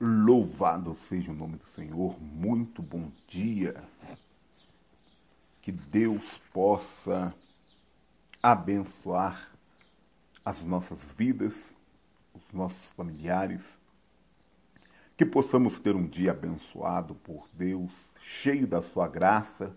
Louvado 0.00 0.94
seja 1.08 1.32
o 1.32 1.34
nome 1.34 1.56
do 1.56 1.66
Senhor. 1.74 2.22
Muito 2.22 2.80
bom 2.80 3.10
dia. 3.26 3.82
Que 5.60 5.72
Deus 5.72 6.22
possa 6.52 7.34
abençoar 8.40 9.50
as 10.44 10.62
nossas 10.62 11.00
vidas, 11.16 11.74
os 12.32 12.42
nossos 12.52 12.86
familiares. 12.96 13.64
Que 15.16 15.26
possamos 15.26 15.80
ter 15.80 15.96
um 15.96 16.06
dia 16.06 16.30
abençoado 16.30 17.16
por 17.16 17.48
Deus, 17.52 17.90
cheio 18.20 18.68
da 18.68 18.80
sua 18.80 19.08
graça, 19.08 19.74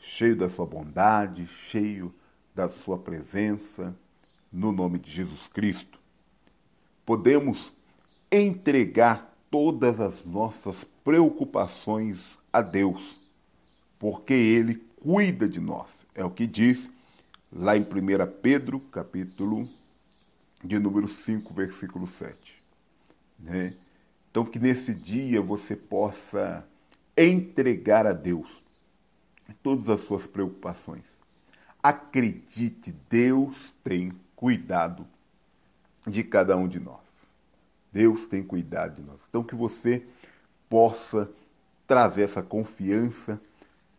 cheio 0.00 0.36
da 0.36 0.48
sua 0.48 0.66
bondade, 0.66 1.46
cheio 1.46 2.12
da 2.52 2.68
sua 2.68 2.98
presença, 2.98 3.96
no 4.50 4.72
nome 4.72 4.98
de 4.98 5.12
Jesus 5.12 5.46
Cristo. 5.46 6.00
Podemos 7.06 7.72
entregar 8.32 9.32
todas 9.54 10.00
as 10.00 10.24
nossas 10.24 10.82
preocupações 11.04 12.40
a 12.52 12.60
Deus, 12.60 13.00
porque 14.00 14.34
Ele 14.34 14.82
cuida 15.00 15.48
de 15.48 15.60
nós. 15.60 15.86
É 16.12 16.24
o 16.24 16.30
que 16.30 16.44
diz 16.44 16.90
lá 17.52 17.76
em 17.76 17.82
1 17.82 17.86
Pedro, 18.42 18.80
capítulo 18.80 19.68
de 20.64 20.76
número 20.80 21.06
5, 21.06 21.54
versículo 21.54 22.04
7. 22.04 22.36
Né? 23.38 23.74
Então, 24.28 24.44
que 24.44 24.58
nesse 24.58 24.92
dia 24.92 25.40
você 25.40 25.76
possa 25.76 26.66
entregar 27.16 28.08
a 28.08 28.12
Deus 28.12 28.48
todas 29.62 29.88
as 29.88 30.00
suas 30.04 30.26
preocupações. 30.26 31.04
Acredite, 31.80 32.92
Deus 33.08 33.56
tem 33.84 34.10
cuidado 34.34 35.06
de 36.04 36.24
cada 36.24 36.56
um 36.56 36.66
de 36.66 36.80
nós. 36.80 37.03
Deus 37.94 38.26
tem 38.26 38.42
cuidado 38.42 38.96
de 38.96 39.02
nós. 39.02 39.20
Então, 39.28 39.44
que 39.44 39.54
você 39.54 40.04
possa 40.68 41.30
trazer 41.86 42.22
essa 42.22 42.42
confiança 42.42 43.40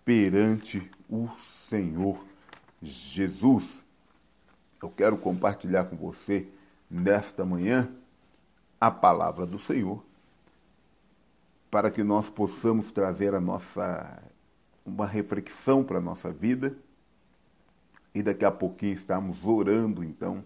perante 0.04 0.92
o 1.10 1.30
Senhor 1.70 2.22
Jesus. 2.84 3.64
Eu 4.84 4.90
quero 4.90 5.18
compartilhar 5.18 5.86
com 5.86 5.96
você 5.96 6.46
nesta 6.92 7.46
manhã 7.46 7.90
a 8.82 8.92
palavra 8.92 9.46
do 9.46 9.58
Senhor 9.58 10.04
para 11.72 11.90
que 11.90 12.04
nós 12.04 12.30
possamos 12.30 12.92
trazer 12.92 13.34
a 13.34 13.40
nossa 13.40 14.22
uma 14.86 15.08
reflexão 15.08 15.84
para 15.84 15.98
a 15.98 16.02
nossa 16.02 16.32
vida 16.32 16.76
e 18.14 18.22
daqui 18.22 18.46
a 18.46 18.52
pouquinho 18.52 18.94
estamos 18.94 19.44
orando 19.44 20.04
então 20.04 20.44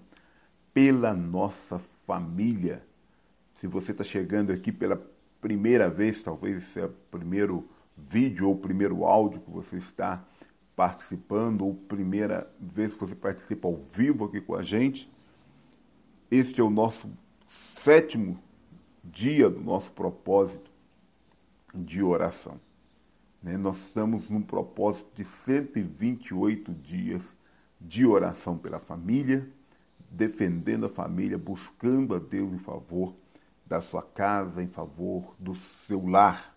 pela 0.73 1.13
nossa 1.13 1.81
família 2.07 2.81
se 3.59 3.67
você 3.67 3.91
está 3.91 4.03
chegando 4.03 4.51
aqui 4.51 4.71
pela 4.71 5.01
primeira 5.41 5.89
vez, 5.89 6.23
talvez 6.23 6.57
esse 6.57 6.79
é 6.79 6.85
o 6.85 6.89
primeiro 7.11 7.67
vídeo 7.97 8.47
ou 8.47 8.53
o 8.53 8.57
primeiro 8.57 9.03
áudio 9.03 9.41
que 9.41 9.51
você 9.51 9.77
está 9.77 10.23
participando, 10.75 11.63
ou 11.63 11.75
primeira 11.75 12.49
vez 12.57 12.93
que 12.93 12.99
você 12.99 13.15
participa 13.15 13.67
ao 13.67 13.75
vivo 13.75 14.25
aqui 14.25 14.39
com 14.39 14.55
a 14.55 14.63
gente, 14.63 15.11
este 16.31 16.61
é 16.61 16.63
o 16.63 16.69
nosso 16.69 17.09
sétimo 17.83 18.39
dia 19.03 19.49
do 19.49 19.59
nosso 19.59 19.91
propósito 19.91 20.71
de 21.73 22.01
oração. 22.01 22.59
Né? 23.43 23.57
Nós 23.57 23.77
estamos 23.77 24.29
num 24.29 24.41
propósito 24.41 25.09
de 25.15 25.25
128 25.25 26.71
dias 26.73 27.23
de 27.81 28.05
oração 28.05 28.57
pela 28.57 28.79
família, 28.79 29.49
defendendo 30.09 30.85
a 30.85 30.89
família, 30.89 31.37
buscando 31.37 32.15
a 32.15 32.19
Deus 32.19 32.53
em 32.53 32.57
favor 32.57 33.13
da 33.69 33.79
sua 33.81 34.01
casa, 34.01 34.63
em 34.63 34.67
favor 34.67 35.35
do 35.37 35.55
seu 35.85 36.03
lar. 36.07 36.55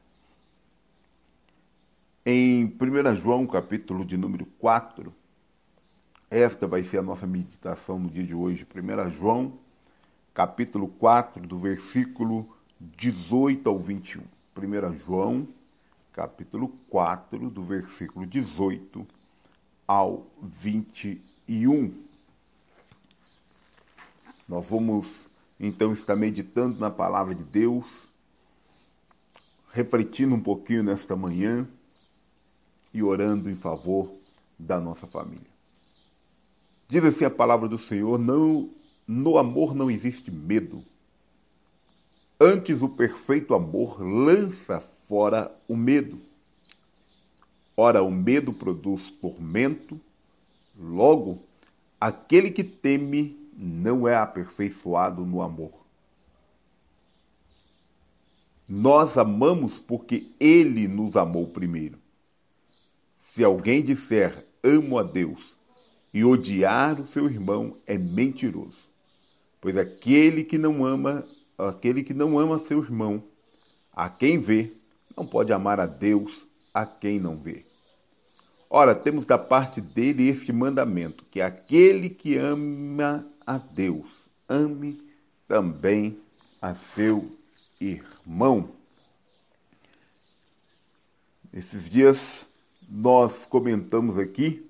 Em 2.25 2.65
1 2.65 3.17
João, 3.17 3.47
capítulo 3.47 4.03
de 4.03 4.17
número 4.17 4.47
4, 4.59 5.13
esta 6.31 6.67
vai 6.67 6.83
ser 6.83 6.99
a 6.99 7.03
nossa 7.03 7.27
meditação 7.27 7.99
no 7.99 8.09
dia 8.09 8.25
de 8.25 8.35
hoje. 8.35 8.67
1 8.75 9.11
João, 9.11 9.59
capítulo 10.33 10.89
4, 10.89 11.47
do 11.47 11.59
versículo 11.59 12.49
18 12.81 13.69
ao 13.69 13.79
21. 13.79 14.23
1 14.57 14.99
João, 15.05 15.47
capítulo 16.15 16.69
4, 16.89 17.51
do 17.51 17.63
versículo 17.63 18.25
18 18.25 19.07
ao 19.87 20.27
21. 20.41 21.93
Nós 24.49 24.67
vamos 24.67 25.07
então 25.63 25.93
está 25.93 26.17
meditando 26.17 26.81
na 26.81 26.91
palavra 26.91 27.37
de 27.37 27.45
Deus, 27.45 27.87
refletindo 29.73 30.35
um 30.35 30.41
pouquinho 30.41 30.83
nesta 30.83 31.15
manhã 31.15 31.67
e 32.93 33.01
orando 33.01 33.49
em 33.49 33.55
favor 33.55 34.13
da 34.59 34.81
nossa 34.81 35.07
família. 35.07 35.53
Diz 36.89 37.05
assim 37.05 37.25
a 37.25 37.31
palavra 37.31 37.69
do 37.69 37.79
Senhor: 37.79 38.19
não, 38.19 38.69
no 39.07 39.39
amor 39.39 39.73
não 39.73 39.89
existe 39.89 40.33
medo. 40.33 40.85
Antes, 42.41 42.83
o 42.83 42.89
perfeito 42.89 43.55
amor 43.55 44.03
lança 44.03 44.83
fora 45.09 45.57
o 45.69 45.77
medo. 45.77 46.21
Ora, 47.77 48.03
o 48.03 48.11
medo 48.11 48.53
produz 48.53 49.01
tormento, 49.21 49.99
logo, 50.77 51.41
aquele 52.01 52.51
que 52.51 52.65
teme 52.65 53.42
não 53.53 54.09
é 54.09 54.17
aperfeiçoado 54.17 55.25
no 55.25 55.43
amor. 55.43 55.73
Nós 58.69 59.19
amamos 59.19 59.79
porque 59.79 60.31
Ele 60.41 60.89
nos 60.89 61.17
amou 61.17 61.47
primeiro. 61.47 61.99
Se 63.35 63.45
alguém 63.45 63.83
disser 63.83 64.47
amo 64.63 64.99
a 64.99 65.03
Deus 65.03 65.41
e 66.13 66.25
odiar 66.25 67.01
o 67.01 67.07
seu 67.07 67.27
irmão 67.27 67.77
é 67.87 67.99
mentiroso, 67.99 68.79
pois 69.61 69.77
aquele 69.77 70.45
que 70.45 70.59
não 70.59 70.85
ama, 70.85 71.25
aquele 71.59 72.03
que 72.03 72.15
não 72.15 72.39
ama 72.39 72.65
seu 72.67 72.83
irmão, 72.83 73.23
a 73.93 74.09
quem 74.09 74.39
vê, 74.39 74.73
não 75.17 75.27
pode 75.27 75.53
amar 75.53 75.81
a 75.81 75.87
Deus 75.87 76.47
a 76.73 76.87
quem 76.87 77.21
não 77.21 77.37
vê. 77.37 77.65
Ora, 78.75 78.95
temos 78.95 79.27
da 79.27 79.37
parte 79.37 79.83
dele 79.83 80.31
este 80.31 80.51
mandamento, 80.51 81.27
que 81.31 81.43
aquele 81.43 82.09
que 82.09 82.39
ama 82.39 83.23
a 83.47 83.59
Deus, 83.59 84.07
ame 84.49 84.99
também 85.47 86.19
a 86.59 86.75
seu 86.75 87.31
irmão. 87.79 88.71
Esses 91.53 91.87
dias 91.87 92.47
nós 92.89 93.45
comentamos 93.45 94.17
aqui 94.17 94.67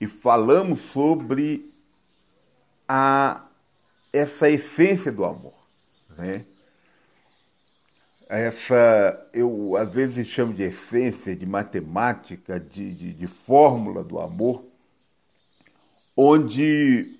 e 0.00 0.06
falamos 0.06 0.78
sobre 0.92 1.68
a 2.88 3.46
essa 4.12 4.48
essência 4.48 5.10
do 5.10 5.24
amor, 5.24 5.58
né? 6.16 6.44
Essa 8.28 9.28
eu 9.32 9.76
às 9.76 9.88
vezes 9.92 10.26
chamo 10.26 10.52
de 10.52 10.64
essência, 10.64 11.36
de 11.36 11.46
matemática, 11.46 12.58
de, 12.58 12.92
de, 12.92 13.12
de 13.12 13.26
fórmula 13.26 14.02
do 14.02 14.18
amor, 14.18 14.64
onde 16.16 17.16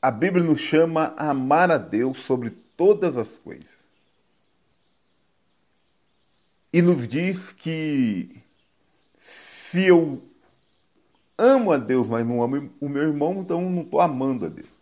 a 0.00 0.10
Bíblia 0.10 0.44
nos 0.44 0.60
chama 0.60 1.14
a 1.16 1.30
amar 1.30 1.70
a 1.70 1.78
Deus 1.78 2.20
sobre 2.20 2.50
todas 2.76 3.16
as 3.16 3.28
coisas. 3.38 3.74
E 6.72 6.82
nos 6.82 7.08
diz 7.08 7.50
que 7.52 8.40
se 9.18 9.84
eu 9.84 10.22
amo 11.36 11.72
a 11.72 11.78
Deus, 11.78 12.06
mas 12.06 12.26
não 12.26 12.42
amo 12.42 12.70
o 12.80 12.88
meu 12.88 13.02
irmão, 13.02 13.40
então 13.40 13.60
não 13.68 13.82
estou 13.82 14.00
amando 14.00 14.46
a 14.46 14.48
Deus. 14.48 14.73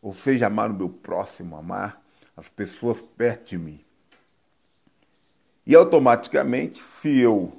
Ou 0.00 0.14
seja, 0.14 0.46
amar 0.46 0.70
o 0.70 0.74
meu 0.74 0.88
próximo, 0.88 1.56
amar 1.56 2.02
as 2.36 2.48
pessoas 2.48 3.02
perto 3.02 3.48
de 3.48 3.58
mim. 3.58 3.80
E 5.66 5.74
automaticamente, 5.74 6.82
se 6.82 7.18
eu 7.18 7.52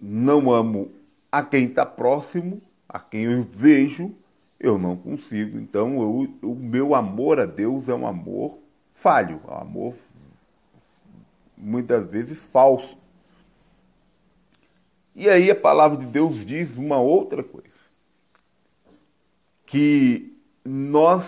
não 0.00 0.52
amo 0.52 0.90
a 1.30 1.42
quem 1.42 1.66
está 1.66 1.84
próximo, 1.84 2.60
a 2.88 2.98
quem 2.98 3.24
eu 3.24 3.42
vejo, 3.42 4.14
eu 4.58 4.78
não 4.78 4.96
consigo. 4.96 5.58
Então, 5.58 6.00
eu, 6.00 6.48
o 6.48 6.54
meu 6.54 6.94
amor 6.94 7.40
a 7.40 7.44
Deus 7.44 7.88
é 7.88 7.94
um 7.94 8.06
amor 8.06 8.58
falho, 8.94 9.40
é 9.48 9.50
um 9.50 9.58
amor 9.58 9.94
muitas 11.56 12.08
vezes 12.08 12.38
falso. 12.38 12.96
E 15.14 15.28
aí 15.28 15.50
a 15.50 15.54
palavra 15.54 15.98
de 15.98 16.06
Deus 16.06 16.44
diz 16.44 16.76
uma 16.76 16.98
outra 16.98 17.42
coisa: 17.42 17.68
que 19.66 20.33
nós 20.64 21.24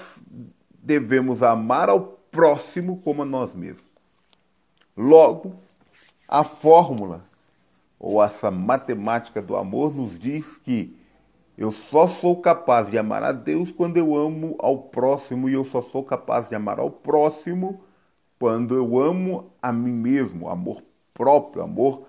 devemos 0.82 1.42
amar 1.42 1.88
ao 1.88 2.00
próximo 2.30 3.00
como 3.02 3.22
a 3.22 3.24
nós 3.24 3.54
mesmos. 3.54 3.84
Logo, 4.96 5.54
a 6.26 6.42
fórmula 6.42 7.22
ou 7.98 8.22
essa 8.22 8.50
matemática 8.50 9.42
do 9.42 9.56
amor 9.56 9.94
nos 9.94 10.18
diz 10.18 10.56
que 10.58 10.96
Eu 11.58 11.72
só 11.72 12.06
sou 12.06 12.36
capaz 12.36 12.90
de 12.90 12.98
amar 12.98 13.22
a 13.22 13.32
Deus 13.32 13.70
quando 13.70 13.96
eu 13.96 14.14
amo 14.14 14.56
ao 14.58 14.76
próximo, 14.76 15.48
e 15.48 15.54
eu 15.54 15.64
só 15.64 15.80
sou 15.80 16.04
capaz 16.04 16.46
de 16.48 16.54
amar 16.54 16.78
ao 16.78 16.90
próximo 16.90 17.80
quando 18.38 18.74
eu 18.74 19.00
amo 19.00 19.50
a 19.62 19.72
mim 19.72 19.92
mesmo, 19.92 20.50
amor 20.50 20.82
próprio, 21.14 21.62
amor 21.62 22.02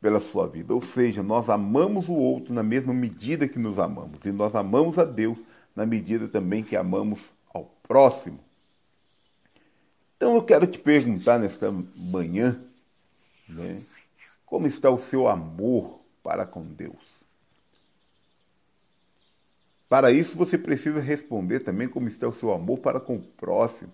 pela 0.00 0.18
sua 0.18 0.46
vida. 0.46 0.72
Ou 0.72 0.82
seja, 0.82 1.22
nós 1.22 1.50
amamos 1.50 2.08
o 2.08 2.14
outro 2.14 2.54
na 2.54 2.62
mesma 2.62 2.94
medida 2.94 3.46
que 3.46 3.58
nos 3.58 3.78
amamos, 3.78 4.24
e 4.24 4.32
nós 4.32 4.54
amamos 4.54 4.98
a 4.98 5.04
Deus 5.04 5.38
na 5.74 5.86
medida 5.86 6.28
também 6.28 6.62
que 6.62 6.76
amamos 6.76 7.20
ao 7.52 7.64
próximo. 7.82 8.40
Então 10.16 10.34
eu 10.34 10.42
quero 10.42 10.66
te 10.66 10.78
perguntar 10.78 11.38
nesta 11.38 11.72
manhã, 11.96 12.62
né, 13.48 13.80
como 14.44 14.66
está 14.66 14.90
o 14.90 14.98
seu 14.98 15.28
amor 15.28 16.00
para 16.22 16.44
com 16.44 16.62
Deus? 16.62 17.20
Para 19.88 20.12
isso, 20.12 20.36
você 20.36 20.56
precisa 20.56 21.00
responder 21.00 21.60
também 21.60 21.88
como 21.88 22.06
está 22.06 22.28
o 22.28 22.32
seu 22.32 22.52
amor 22.52 22.78
para 22.78 23.00
com 23.00 23.16
o 23.16 23.22
próximo. 23.22 23.90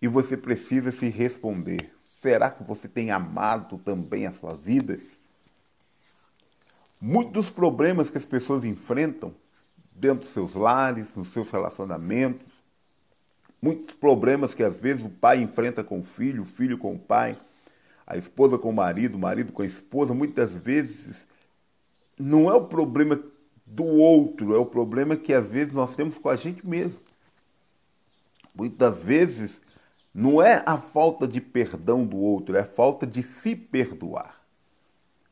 E 0.00 0.06
você 0.06 0.36
precisa 0.36 0.92
se 0.92 1.08
responder: 1.08 1.92
será 2.20 2.48
que 2.48 2.62
você 2.62 2.86
tem 2.86 3.10
amado 3.10 3.78
também 3.78 4.26
a 4.26 4.32
sua 4.32 4.54
vida? 4.54 5.00
Muitos 7.00 7.32
dos 7.32 7.50
problemas 7.50 8.08
que 8.08 8.18
as 8.18 8.24
pessoas 8.24 8.62
enfrentam 8.62 9.34
dentro 9.94 10.24
dos 10.24 10.34
seus 10.34 10.54
lares, 10.54 11.14
nos 11.14 11.32
seus 11.32 11.50
relacionamentos, 11.50 12.46
muitos 13.60 13.94
problemas 13.94 14.54
que 14.54 14.62
às 14.62 14.76
vezes 14.76 15.04
o 15.04 15.08
pai 15.08 15.40
enfrenta 15.40 15.84
com 15.84 16.00
o 16.00 16.04
filho, 16.04 16.42
o 16.42 16.46
filho 16.46 16.76
com 16.76 16.94
o 16.94 16.98
pai, 16.98 17.38
a 18.06 18.16
esposa 18.16 18.58
com 18.58 18.70
o 18.70 18.74
marido, 18.74 19.14
o 19.14 19.20
marido 19.20 19.52
com 19.52 19.62
a 19.62 19.66
esposa, 19.66 20.12
muitas 20.12 20.52
vezes 20.52 21.26
não 22.18 22.50
é 22.50 22.54
o 22.54 22.64
problema 22.64 23.22
do 23.64 23.84
outro, 23.84 24.54
é 24.54 24.58
o 24.58 24.66
problema 24.66 25.16
que 25.16 25.32
às 25.32 25.48
vezes 25.48 25.72
nós 25.72 25.94
temos 25.94 26.18
com 26.18 26.28
a 26.28 26.36
gente 26.36 26.66
mesmo. 26.66 27.00
Muitas 28.54 29.02
vezes 29.02 29.52
não 30.14 30.42
é 30.42 30.62
a 30.66 30.76
falta 30.76 31.26
de 31.26 31.40
perdão 31.40 32.04
do 32.04 32.18
outro, 32.18 32.56
é 32.56 32.60
a 32.60 32.66
falta 32.66 33.06
de 33.06 33.22
se 33.22 33.56
perdoar. 33.56 34.42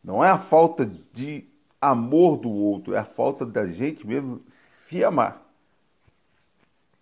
Não 0.02 0.24
é 0.24 0.30
a 0.30 0.38
falta 0.38 0.90
de 1.12 1.50
amor 1.80 2.36
do 2.36 2.50
outro, 2.50 2.94
é 2.94 2.98
a 2.98 3.04
falta 3.04 3.44
da 3.46 3.66
gente 3.66 4.06
mesmo 4.06 4.40
se 4.88 5.02
amar. 5.02 5.46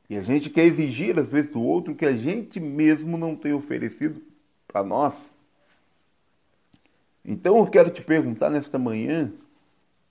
E 0.08 0.16
a 0.16 0.22
gente 0.22 0.48
quer 0.48 0.64
exigir, 0.64 1.18
às 1.18 1.28
vezes, 1.28 1.50
do 1.50 1.62
outro 1.62 1.94
que 1.94 2.06
a 2.06 2.16
gente 2.16 2.58
mesmo 2.58 3.18
não 3.18 3.36
tem 3.36 3.52
oferecido 3.52 4.22
para 4.66 4.82
nós. 4.82 5.14
Então 7.24 7.58
eu 7.58 7.66
quero 7.66 7.90
te 7.90 8.02
perguntar 8.02 8.48
nesta 8.48 8.78
manhã 8.78 9.30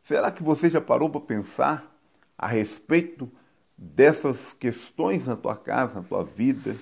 Será 0.08 0.32
que 0.32 0.42
você 0.42 0.70
já 0.70 0.80
parou 0.80 1.10
para 1.10 1.20
pensar 1.20 1.94
a 2.38 2.48
respeito 2.48 3.30
dessas 3.78 4.54
questões 4.54 5.26
na 5.26 5.36
tua 5.36 5.54
casa, 5.54 5.96
na 5.96 6.02
tua 6.02 6.24
vida? 6.24 6.78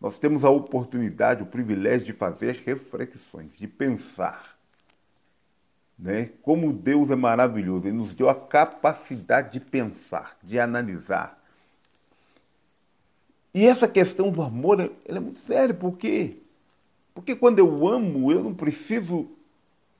Nós 0.00 0.18
temos 0.18 0.44
a 0.44 0.50
oportunidade, 0.50 1.44
o 1.44 1.46
privilégio 1.46 2.06
de 2.06 2.12
fazer 2.12 2.64
reflexões, 2.66 3.56
de 3.56 3.68
pensar. 3.68 4.58
Né? 6.00 6.30
Como 6.42 6.72
Deus 6.72 7.10
é 7.10 7.16
maravilhoso, 7.16 7.86
Ele 7.86 7.96
nos 7.96 8.14
deu 8.14 8.30
a 8.30 8.34
capacidade 8.34 9.52
de 9.52 9.60
pensar, 9.60 10.36
de 10.42 10.58
analisar. 10.58 11.38
E 13.52 13.66
essa 13.66 13.86
questão 13.86 14.30
do 14.30 14.40
amor 14.40 14.80
ela 14.80 15.18
é 15.18 15.20
muito 15.20 15.40
séria, 15.40 15.74
por 15.74 15.98
quê? 15.98 16.36
Porque 17.12 17.36
quando 17.36 17.58
eu 17.58 17.86
amo, 17.86 18.32
eu 18.32 18.42
não 18.42 18.54
preciso 18.54 19.28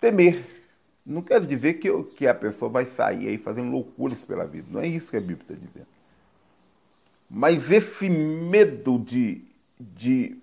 temer. 0.00 0.64
Não 1.04 1.20
quero 1.20 1.46
dizer 1.46 1.74
que, 1.74 1.88
eu, 1.88 2.04
que 2.04 2.26
a 2.26 2.34
pessoa 2.34 2.70
vai 2.70 2.86
sair 2.86 3.28
aí 3.28 3.36
fazendo 3.36 3.70
loucuras 3.70 4.18
pela 4.20 4.46
vida. 4.46 4.68
Não 4.70 4.80
é 4.80 4.86
isso 4.86 5.10
que 5.10 5.16
a 5.16 5.20
Bíblia 5.20 5.42
está 5.42 5.54
dizendo. 5.54 5.86
Mas 7.28 7.70
esse 7.70 8.08
medo 8.08 8.98
de, 8.98 9.42
de, 9.78 10.38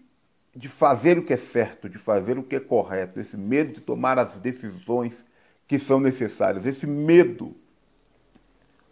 de 0.56 0.68
fazer 0.68 1.18
o 1.18 1.24
que 1.24 1.34
é 1.34 1.38
certo, 1.38 1.90
de 1.90 1.98
fazer 1.98 2.38
o 2.38 2.44
que 2.44 2.56
é 2.56 2.60
correto, 2.60 3.20
esse 3.20 3.36
medo 3.36 3.74
de 3.74 3.82
tomar 3.82 4.20
as 4.20 4.36
decisões 4.38 5.26
que 5.68 5.78
são 5.78 6.00
necessárias, 6.00 6.66
esse 6.66 6.88
medo 6.88 7.54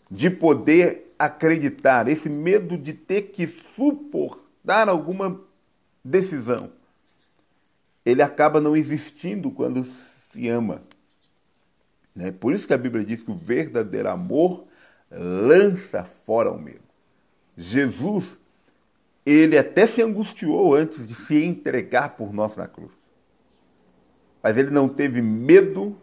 de 0.10 0.30
poder 0.30 1.14
acreditar, 1.18 2.08
esse 2.08 2.30
medo 2.30 2.78
de 2.78 2.94
ter 2.94 3.24
que 3.24 3.48
suportar 3.76 4.90
alguma 4.90 5.40
decisão, 6.04 6.72
ele 8.06 8.22
acaba 8.22 8.62
não 8.62 8.76
existindo 8.76 9.50
quando 9.50 9.86
se 10.32 10.48
ama. 10.48 10.82
Né? 12.16 12.32
Por 12.32 12.54
isso 12.54 12.68
que 12.68 12.74
a 12.74 12.78
Bíblia 12.78 13.04
diz 13.04 13.22
que 13.22 13.32
o 13.32 13.36
verdadeiro 13.36 14.10
amor 14.10 14.66
lança 15.12 16.04
fora 16.26 16.52
o 16.52 16.60
medo. 16.60 16.86
Jesus, 17.58 18.38
ele 19.26 19.58
até 19.58 19.88
se 19.88 20.02
angustiou 20.02 20.76
antes 20.76 21.06
de 21.06 21.16
se 21.16 21.44
entregar 21.44 22.10
por 22.16 22.34
nós 22.34 22.56
na 22.56 22.68
cruz. 22.68 22.92
Mas 24.44 24.58
ele 24.58 24.70
não 24.70 24.88
teve 24.88 25.22
medo, 25.22 25.98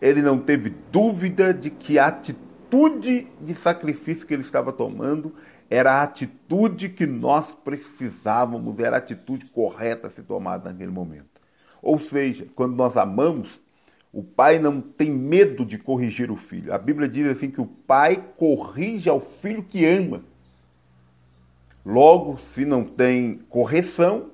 ele 0.00 0.22
não 0.22 0.38
teve 0.38 0.70
dúvida 0.90 1.52
de 1.52 1.70
que 1.70 1.98
a 1.98 2.06
atitude 2.06 3.26
de 3.40 3.54
sacrifício 3.54 4.26
que 4.26 4.32
ele 4.32 4.42
estava 4.42 4.72
tomando 4.72 5.34
era 5.68 5.94
a 5.94 6.02
atitude 6.02 6.88
que 6.88 7.06
nós 7.06 7.46
precisávamos, 7.64 8.78
era 8.78 8.96
a 8.96 8.98
atitude 8.98 9.46
correta 9.46 10.08
a 10.08 10.10
ser 10.10 10.22
tomada 10.22 10.70
naquele 10.70 10.90
momento. 10.90 11.40
Ou 11.82 12.00
seja, 12.00 12.46
quando 12.54 12.74
nós 12.74 12.96
amamos, 12.96 13.48
o 14.12 14.22
pai 14.22 14.58
não 14.58 14.80
tem 14.80 15.10
medo 15.10 15.64
de 15.64 15.78
corrigir 15.78 16.30
o 16.30 16.36
filho. 16.36 16.72
A 16.74 16.78
Bíblia 16.78 17.08
diz 17.08 17.26
assim 17.28 17.50
que 17.50 17.60
o 17.60 17.66
pai 17.66 18.22
corrige 18.36 19.08
ao 19.08 19.20
filho 19.20 19.62
que 19.62 19.86
ama. 19.86 20.22
Logo, 21.86 22.38
se 22.52 22.64
não 22.64 22.84
tem 22.84 23.40
correção, 23.48 24.30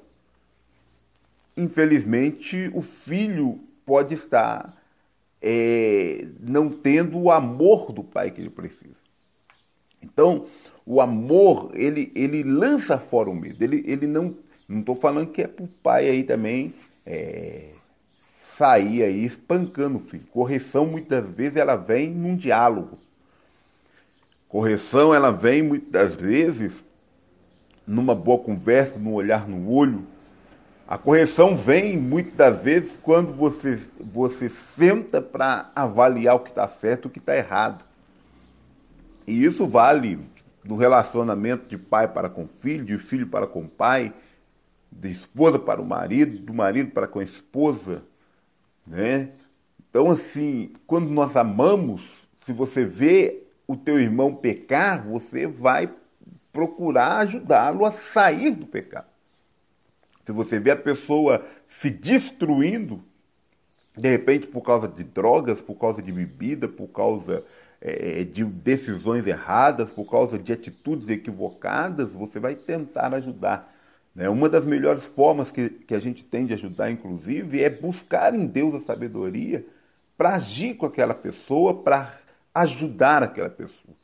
infelizmente 1.57 2.71
o 2.75 2.83
filho 2.83 3.61
pode 3.85 4.15
estar 4.15 4.76
é, 5.49 6.27
não 6.41 6.69
tendo 6.69 7.17
o 7.17 7.31
amor 7.31 7.93
do 7.93 8.03
pai 8.03 8.33
que 8.33 8.41
ele 8.41 8.51
precisa. 8.51 8.97
Então, 10.03 10.47
o 10.85 11.01
amor, 11.01 11.71
ele, 11.73 12.11
ele 12.17 12.43
lança 12.43 12.99
fora 12.99 13.31
o 13.31 13.35
medo. 13.35 13.63
Ele, 13.63 13.85
ele 13.87 14.09
não. 14.09 14.35
Não 14.69 14.81
estou 14.81 14.97
falando 14.97 15.31
que 15.31 15.43
é 15.43 15.47
para 15.47 15.65
o 15.65 15.69
pai 15.69 16.09
aí 16.09 16.25
também. 16.25 16.75
É, 17.07 17.69
sair 18.59 19.05
aí 19.05 19.25
espancando 19.25 19.99
o 19.99 20.01
filho. 20.01 20.27
Correção 20.33 20.85
muitas 20.85 21.31
vezes 21.31 21.57
ela 21.57 21.77
vem 21.77 22.11
num 22.11 22.35
diálogo. 22.35 22.99
Correção 24.49 25.15
ela 25.15 25.31
vem 25.31 25.63
muitas 25.63 26.17
vezes 26.17 26.73
numa 27.87 28.17
boa 28.17 28.43
conversa, 28.43 28.99
num 28.99 29.15
olhar 29.15 29.47
no 29.47 29.71
olho. 29.71 30.05
A 30.89 30.97
correção 30.97 31.57
vem 31.57 31.97
muitas 31.97 32.63
vezes 32.63 32.97
quando 33.03 33.33
você, 33.33 33.81
você 34.01 34.49
senta 34.77 35.21
para 35.21 35.71
avaliar 35.75 36.37
o 36.37 36.41
que 36.41 36.51
está 36.51 36.69
certo 36.69 37.07
e 37.07 37.09
o 37.09 37.11
que 37.11 37.19
está 37.19 37.37
errado. 37.37 37.85
E 39.27 39.45
isso 39.45 39.67
vale 39.67 40.19
no 40.65 40.77
relacionamento 40.77 41.67
de 41.67 41.77
pai 41.77 42.07
para 42.07 42.29
com 42.29 42.47
filho, 42.61 42.85
de 42.85 42.99
filho 42.99 43.27
para 43.27 43.47
com 43.47 43.67
pai, 43.67 44.13
de 44.93 45.11
esposa 45.11 45.59
para 45.59 45.81
o 45.81 45.85
marido, 45.85 46.39
do 46.39 46.55
marido 46.55 46.91
para 46.93 47.09
com 47.09 47.19
a 47.19 47.25
esposa 47.25 48.03
né? 48.87 49.31
Então, 49.91 50.11
assim, 50.11 50.73
quando 50.87 51.09
nós 51.11 51.35
amamos, 51.37 52.03
se 52.45 52.53
você 52.53 52.85
vê 52.85 53.43
o 53.67 53.77
teu 53.77 53.99
irmão 53.99 54.35
pecar, 54.35 55.05
você 55.05 55.47
vai 55.47 55.91
procurar 56.53 57.19
ajudá-lo 57.19 57.85
a 57.85 57.93
sair 57.93 58.55
do 58.55 58.67
pecado. 58.67 59.07
Se 60.27 60.33
você 60.33 60.59
vê 60.59 60.73
a 60.73 60.77
pessoa 60.77 61.47
se 61.69 61.89
destruindo, 61.89 63.01
de 63.97 64.11
repente 64.11 64.47
por 64.49 64.61
causa 64.61 64.89
de 64.89 65.05
drogas, 65.05 65.61
por 65.61 65.77
causa 65.77 66.03
de 66.03 66.11
bebida, 66.11 66.69
por 66.69 66.89
causa 66.89 67.45
é, 67.81 68.25
de 68.25 68.45
decisões 68.45 69.27
erradas, 69.27 69.89
por 69.89 70.11
causa 70.11 70.37
de 70.37 70.53
atitudes 70.53 71.09
equivocadas, 71.09 72.13
você 72.13 72.41
vai 72.41 72.57
tentar 72.57 73.15
ajudar. 73.15 73.73
Né? 74.15 74.29
Uma 74.29 74.49
das 74.49 74.65
melhores 74.65 75.05
formas 75.05 75.51
que, 75.53 75.71
que 75.71 75.95
a 75.95 76.01
gente 76.01 76.25
tem 76.25 76.45
de 76.45 76.55
ajudar, 76.55 76.91
inclusive, 76.91 77.63
é 77.63 77.71
buscar 77.71 78.35
em 78.35 78.47
Deus 78.47 78.75
a 78.75 78.81
sabedoria 78.81 79.65
para 80.17 80.35
agir 80.35 80.75
com 80.75 80.87
aquela 80.87 81.15
pessoa, 81.15 81.83
para 81.83 82.19
ajudar 82.53 83.23
aquela 83.23 83.51
pessoa. 83.51 83.96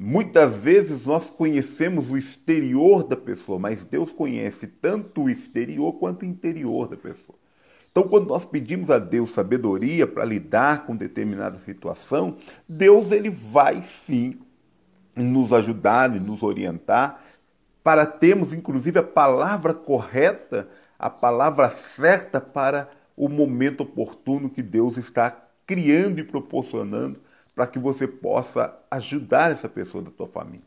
Muitas 0.00 0.56
vezes 0.56 1.04
nós 1.04 1.28
conhecemos 1.28 2.08
o 2.08 2.16
exterior 2.16 3.02
da 3.02 3.16
pessoa, 3.16 3.58
mas 3.58 3.82
Deus 3.82 4.12
conhece 4.12 4.68
tanto 4.68 5.24
o 5.24 5.28
exterior 5.28 5.92
quanto 5.94 6.22
o 6.22 6.24
interior 6.24 6.86
da 6.86 6.96
pessoa. 6.96 7.36
Então, 7.90 8.04
quando 8.04 8.28
nós 8.28 8.44
pedimos 8.44 8.92
a 8.92 9.00
Deus 9.00 9.32
sabedoria 9.32 10.06
para 10.06 10.24
lidar 10.24 10.86
com 10.86 10.94
determinada 10.94 11.58
situação, 11.64 12.36
Deus 12.68 13.10
ele 13.10 13.28
vai 13.28 13.82
sim 14.06 14.38
nos 15.16 15.52
ajudar 15.52 16.14
e 16.14 16.20
nos 16.20 16.44
orientar 16.44 17.20
para 17.82 18.06
termos 18.06 18.52
inclusive 18.52 19.00
a 19.00 19.02
palavra 19.02 19.74
correta, 19.74 20.68
a 20.96 21.10
palavra 21.10 21.70
certa 21.96 22.40
para 22.40 22.88
o 23.16 23.28
momento 23.28 23.80
oportuno 23.80 24.48
que 24.48 24.62
Deus 24.62 24.96
está 24.96 25.36
criando 25.66 26.20
e 26.20 26.24
proporcionando 26.24 27.18
para 27.58 27.66
que 27.66 27.76
você 27.76 28.06
possa 28.06 28.72
ajudar 28.88 29.50
essa 29.50 29.68
pessoa 29.68 30.00
da 30.00 30.12
tua 30.12 30.28
família. 30.28 30.64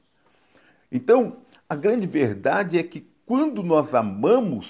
Então, 0.92 1.38
a 1.70 1.74
grande 1.74 2.06
verdade 2.06 2.78
é 2.78 2.84
que 2.84 3.08
quando 3.26 3.64
nós 3.64 3.96
amamos, 3.96 4.70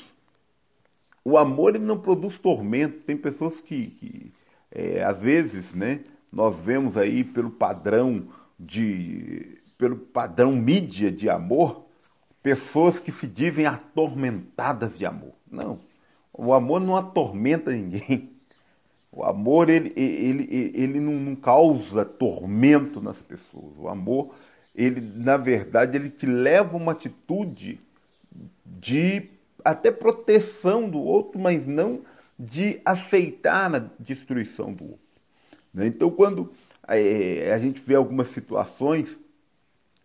o 1.25 1.35
amor 1.35 1.73
ele 1.75 1.83
não 1.83 1.97
produz 1.97 2.37
tormento. 2.37 2.99
Tem 3.05 3.17
pessoas 3.17 3.59
que, 3.59 3.87
que 3.87 4.31
é, 4.69 5.03
às 5.03 5.17
vezes, 5.17 5.73
né, 5.73 6.01
nós 6.31 6.59
vemos 6.59 6.95
aí 6.95 7.23
pelo 7.23 7.49
padrão 7.49 8.27
de, 8.59 9.57
pelo 9.75 9.97
padrão 9.97 10.51
mídia 10.51 11.11
de 11.11 11.27
amor, 11.27 11.87
pessoas 12.43 12.99
que 12.99 13.11
se 13.11 13.25
dizem 13.25 13.65
atormentadas 13.65 14.95
de 14.95 15.07
amor. 15.07 15.33
Não, 15.49 15.79
o 16.31 16.53
amor 16.53 16.81
não 16.81 16.95
atormenta 16.95 17.71
ninguém. 17.71 18.30
O 19.12 19.24
amor 19.24 19.70
ele, 19.70 19.91
ele, 19.96 20.72
ele 20.74 21.00
não, 21.00 21.36
causa 21.36 22.06
tormento 22.06 23.01
nas 23.01 23.22
pessoas. 23.22 23.74
O 23.77 23.89
amor, 23.89 24.34
ele 24.74 25.01
na 25.01 25.36
verdade, 25.36 25.98
ele 25.98 26.10
te 26.10 26.25
leva 26.25 26.74
a 26.74 26.77
uma 26.77 26.94
atitude 26.94 27.80
de 28.65 29.30
até 29.63 29.91
proteção 29.91 30.89
do 30.89 31.00
outro, 31.00 31.39
mas 31.39 31.68
não 31.68 32.01
de 32.39 32.80
aceitar 32.86 33.75
a 33.75 33.86
destruição 34.00 34.74
do 34.74 34.84
outro. 34.84 35.00
Né? 35.74 35.88
Então, 35.88 36.10
quando 36.10 36.51
é, 36.88 37.51
a 37.53 37.60
gente 37.60 37.82
vê 37.86 37.96
algumas 37.96 38.30
situações, 38.30 39.18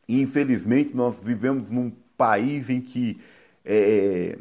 e 0.08 0.20
infelizmente 0.20 0.94
nós 0.94 1.16
vivemos 1.18 1.70
num 1.70 1.92
país 2.16 2.68
em 2.68 2.80
que 2.80 3.20
é, 3.64 4.36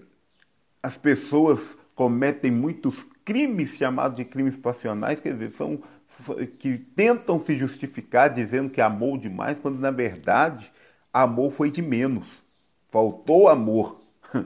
as 0.82 0.98
pessoas 0.98 1.60
cometem 1.96 2.52
muitos 2.52 3.06
crimes 3.25 3.72
chamados 3.72 4.15
de 4.15 4.24
crimes 4.24 4.55
passionais, 4.55 5.20
quer 5.20 5.34
dizer, 5.34 5.50
são 5.58 5.82
que 6.60 6.77
tentam 6.77 7.44
se 7.44 7.58
justificar 7.58 8.34
dizendo 8.34 8.70
que 8.70 8.79
amou 8.79 9.17
demais, 9.17 9.60
quando 9.60 9.79
na 9.79 9.91
verdade 9.91 10.72
amor 11.12 11.51
foi 11.51 11.72
de 11.72 11.82
menos. 11.82 12.27
Faltou 12.89 13.50
amor. 13.50 14.01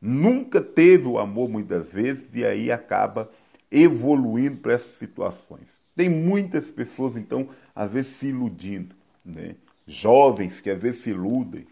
Nunca 0.00 0.60
teve 0.60 1.06
o 1.06 1.18
amor 1.18 1.48
muitas 1.48 1.90
vezes 1.90 2.24
e 2.34 2.44
aí 2.44 2.70
acaba 2.70 3.30
evoluindo 3.70 4.58
para 4.58 4.74
essas 4.74 4.98
situações. 4.98 5.68
Tem 5.94 6.08
muitas 6.08 6.70
pessoas, 6.70 7.16
então, 7.16 7.48
às 7.74 7.90
vezes 7.90 8.16
se 8.16 8.26
iludindo, 8.26 8.94
né? 9.24 9.56
Jovens 9.86 10.60
que 10.60 10.68
às 10.68 10.80
vezes 10.80 11.02
se 11.02 11.10
iludem, 11.10 11.66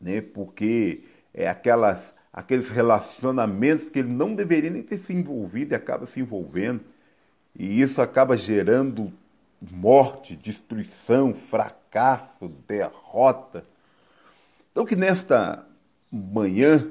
né? 0.00 0.20
Porque 0.20 1.04
é 1.34 1.48
aquelas, 1.48 2.14
aqueles 2.32 2.68
relacionamentos 2.68 3.90
que 3.90 3.98
ele 3.98 4.08
não 4.08 4.34
deveria 4.34 4.70
nem 4.70 4.82
ter 4.82 4.98
se 4.98 5.12
envolvido 5.12 5.72
e 5.72 5.74
acaba 5.74 6.06
se 6.06 6.20
envolvendo. 6.20 6.80
E 7.58 7.80
isso 7.80 8.00
acaba 8.00 8.36
gerando 8.36 9.12
morte, 9.70 10.34
destruição, 10.34 11.34
fracasso, 11.34 12.48
derrota. 12.66 13.64
Então 14.70 14.86
que 14.86 14.96
nesta 14.96 15.66
manhã, 16.10 16.90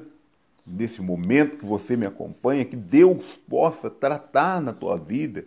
nesse 0.66 1.02
momento 1.02 1.58
que 1.58 1.66
você 1.66 1.96
me 1.96 2.06
acompanha, 2.06 2.64
que 2.64 2.76
Deus 2.76 3.36
possa 3.48 3.90
tratar 3.90 4.60
na 4.60 4.72
tua 4.72 4.96
vida 4.96 5.44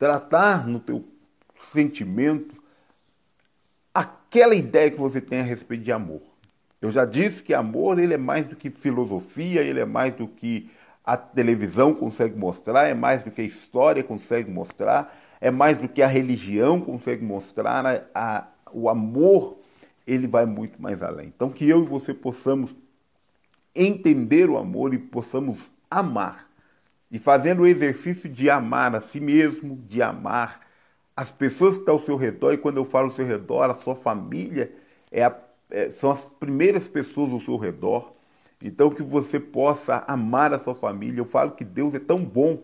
tratar 0.00 0.66
no 0.66 0.80
teu 0.80 1.06
sentimento 1.70 2.58
aquela 3.92 4.54
ideia 4.54 4.90
que 4.90 4.98
você 4.98 5.20
tem 5.20 5.40
a 5.40 5.44
respeito 5.44 5.84
de 5.84 5.92
amor. 5.92 6.22
Eu 6.80 6.90
já 6.90 7.04
disse 7.04 7.42
que 7.42 7.52
amor 7.52 7.98
ele 7.98 8.14
é 8.14 8.18
mais 8.18 8.46
do 8.46 8.56
que 8.56 8.70
filosofia, 8.70 9.62
ele 9.62 9.80
é 9.80 9.84
mais 9.84 10.14
do 10.14 10.26
que 10.26 10.70
a 11.04 11.16
televisão 11.16 11.94
consegue 11.94 12.36
mostrar, 12.36 12.86
é 12.86 12.94
mais 12.94 13.22
do 13.22 13.30
que 13.30 13.40
a 13.40 13.44
história 13.44 14.02
consegue 14.02 14.50
mostrar, 14.50 15.16
é 15.40 15.50
mais 15.50 15.78
do 15.78 15.88
que 15.88 16.02
a 16.02 16.06
religião 16.06 16.80
consegue 16.80 17.24
mostrar. 17.24 17.84
A, 17.84 18.02
a, 18.14 18.46
o 18.72 18.88
amor 18.88 19.58
ele 20.06 20.26
vai 20.26 20.46
muito 20.46 20.80
mais 20.80 21.02
além. 21.02 21.28
Então 21.28 21.50
que 21.50 21.68
eu 21.68 21.82
e 21.82 21.86
você 21.86 22.14
possamos 22.14 22.74
entender 23.74 24.48
o 24.48 24.56
amor 24.56 24.94
e 24.94 24.98
possamos 24.98 25.70
amar 25.90 26.50
e 27.10 27.18
fazendo 27.18 27.62
o 27.62 27.66
exercício 27.66 28.28
de 28.28 28.48
amar 28.48 28.94
a 28.94 29.00
si 29.00 29.20
mesmo, 29.20 29.76
de 29.88 30.00
amar 30.00 30.60
as 31.16 31.30
pessoas 31.30 31.74
que 31.74 31.80
estão 31.80 31.94
ao 31.94 32.04
seu 32.04 32.16
redor, 32.16 32.52
e 32.52 32.58
quando 32.58 32.76
eu 32.76 32.84
falo 32.84 33.10
ao 33.10 33.14
seu 33.14 33.26
redor, 33.26 33.64
a 33.64 33.74
sua 33.74 33.96
família 33.96 34.72
é 35.10 35.24
a, 35.24 35.36
é, 35.70 35.90
são 35.90 36.10
as 36.10 36.24
primeiras 36.24 36.86
pessoas 36.86 37.32
ao 37.32 37.40
seu 37.40 37.56
redor. 37.56 38.12
Então 38.62 38.90
que 38.90 39.02
você 39.02 39.40
possa 39.40 40.04
amar 40.06 40.52
a 40.52 40.58
sua 40.58 40.74
família. 40.74 41.20
Eu 41.20 41.24
falo 41.24 41.52
que 41.52 41.64
Deus 41.64 41.94
é 41.94 41.98
tão 41.98 42.18
bom 42.24 42.60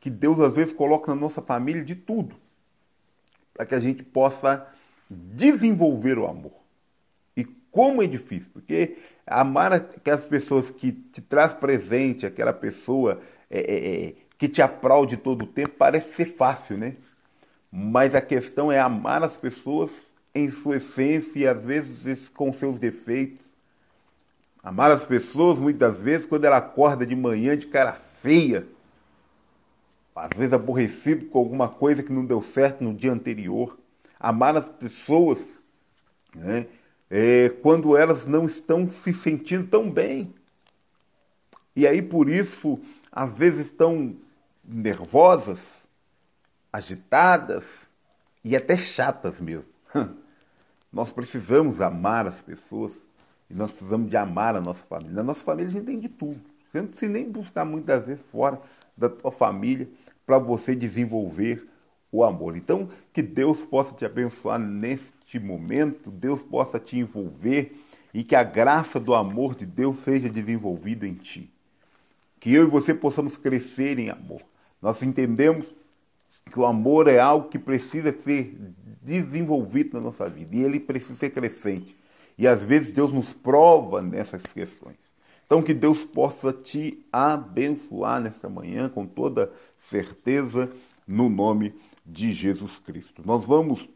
que 0.00 0.10
Deus 0.10 0.40
às 0.40 0.52
vezes 0.52 0.72
coloca 0.72 1.14
na 1.14 1.20
nossa 1.20 1.40
família 1.42 1.84
de 1.84 1.94
tudo 1.94 2.36
para 3.54 3.64
que 3.64 3.74
a 3.74 3.80
gente 3.80 4.02
possa 4.02 4.66
desenvolver 5.08 6.18
o 6.18 6.26
amor. 6.26 6.52
E 7.36 7.44
como 7.70 8.02
é 8.02 8.06
difícil, 8.06 8.50
porque 8.52 8.98
amar 9.26 9.72
aquelas 9.72 10.26
pessoas 10.26 10.70
que 10.70 10.92
te 10.92 11.22
traz 11.22 11.54
presente, 11.54 12.26
aquela 12.26 12.52
pessoa 12.52 13.20
é, 13.48 13.60
é, 13.60 14.06
é, 14.08 14.14
que 14.36 14.48
te 14.48 14.60
aplaude 14.60 15.16
todo 15.16 15.42
o 15.42 15.46
tempo, 15.46 15.70
parece 15.78 16.14
ser 16.14 16.26
fácil, 16.34 16.76
né? 16.76 16.96
Mas 17.70 18.14
a 18.14 18.20
questão 18.20 18.70
é 18.70 18.78
amar 18.78 19.22
as 19.22 19.36
pessoas 19.36 19.90
em 20.34 20.50
sua 20.50 20.76
essência 20.76 21.38
e 21.38 21.46
às 21.46 21.62
vezes 21.62 22.28
com 22.28 22.52
seus 22.52 22.78
defeitos. 22.78 23.44
Amar 24.62 24.90
as 24.90 25.04
pessoas 25.04 25.58
muitas 25.58 25.98
vezes 25.98 26.26
quando 26.26 26.44
ela 26.44 26.56
acorda 26.56 27.06
de 27.06 27.14
manhã 27.14 27.56
de 27.56 27.66
cara 27.66 27.92
feia, 28.22 28.66
às 30.16 30.30
vezes 30.36 30.52
aborrecido 30.52 31.26
com 31.26 31.38
alguma 31.38 31.68
coisa 31.68 32.02
que 32.02 32.12
não 32.12 32.24
deu 32.24 32.42
certo 32.42 32.82
no 32.82 32.94
dia 32.94 33.12
anterior. 33.12 33.78
Amar 34.18 34.56
as 34.56 34.68
pessoas 34.68 35.38
né, 36.34 36.66
é, 37.10 37.50
quando 37.62 37.96
elas 37.96 38.26
não 38.26 38.46
estão 38.46 38.88
se 38.88 39.12
sentindo 39.12 39.68
tão 39.68 39.90
bem. 39.90 40.34
E 41.76 41.86
aí 41.86 42.00
por 42.00 42.28
isso 42.28 42.80
às 43.12 43.30
vezes 43.32 43.66
estão 43.66 44.16
nervosas, 44.64 45.60
agitadas 46.72 47.64
e 48.42 48.56
até 48.56 48.76
chatas 48.76 49.38
mesmo. 49.38 49.66
Nós 50.94 51.12
precisamos 51.12 51.80
amar 51.80 52.26
as 52.26 52.40
pessoas 52.40 52.92
e 53.50 53.54
nós 53.54 53.70
precisamos 53.70 54.08
de 54.08 54.16
amar 54.16 54.56
a 54.56 54.60
nossa 54.60 54.82
família. 54.84 55.12
Na 55.12 55.22
nossa 55.22 55.40
família 55.40 55.68
a 55.68 55.72
gente 55.72 55.84
tem 55.84 55.98
de 55.98 56.08
tudo. 56.08 56.40
Você 56.70 56.80
não 56.80 56.88
precisa 56.88 57.12
nem 57.12 57.30
buscar 57.30 57.64
muitas 57.64 58.06
vezes 58.06 58.24
fora 58.30 58.60
da 58.96 59.08
tua 59.08 59.30
família 59.30 59.88
para 60.24 60.38
você 60.38 60.74
desenvolver 60.74 61.68
o 62.10 62.24
amor. 62.24 62.56
Então, 62.56 62.88
que 63.12 63.20
Deus 63.20 63.58
possa 63.62 63.92
te 63.92 64.04
abençoar 64.04 64.58
neste 64.58 65.38
momento, 65.38 66.10
Deus 66.10 66.42
possa 66.42 66.78
te 66.78 66.96
envolver 66.96 67.76
e 68.14 68.22
que 68.22 68.36
a 68.36 68.44
graça 68.44 69.00
do 69.00 69.14
amor 69.14 69.54
de 69.54 69.66
Deus 69.66 69.98
seja 69.98 70.28
desenvolvida 70.28 71.06
em 71.06 71.14
ti 71.14 71.54
que 72.44 72.52
eu 72.52 72.64
e 72.64 72.70
você 72.70 72.92
possamos 72.92 73.38
crescer 73.38 73.98
em 73.98 74.10
amor. 74.10 74.42
Nós 74.82 75.02
entendemos 75.02 75.66
que 76.54 76.60
o 76.60 76.64
amor 76.64 77.08
é 77.08 77.18
algo 77.18 77.48
que 77.48 77.58
precisa 77.58 78.14
ser 78.22 78.56
desenvolvido 79.02 79.94
na 79.94 80.00
nossa 80.00 80.28
vida 80.28 80.54
e 80.54 80.62
ele 80.62 80.78
precisa 80.78 81.16
ser 81.16 81.30
crescente. 81.30 81.96
E 82.38 82.46
às 82.46 82.62
vezes 82.62 82.94
Deus 82.94 83.12
nos 83.12 83.32
prova 83.32 84.00
nessas 84.00 84.40
questões. 84.42 84.94
Então 85.44 85.60
que 85.60 85.74
Deus 85.74 86.04
possa 86.04 86.52
te 86.52 87.04
abençoar 87.12 88.20
nesta 88.20 88.48
manhã 88.48 88.88
com 88.88 89.04
toda 89.04 89.52
certeza 89.80 90.70
no 91.04 91.28
nome 91.28 91.74
de 92.06 92.32
Jesus 92.32 92.78
Cristo. 92.86 93.20
Nós 93.26 93.44
vamos 93.44 93.88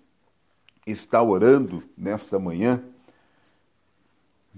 estar 0.85 1.23
orando 1.23 1.81
nesta 1.97 2.41
manhã 2.41 2.83